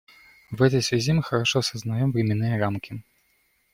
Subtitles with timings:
[0.49, 3.03] В этой связи мы хорошо сознаем временные рамки.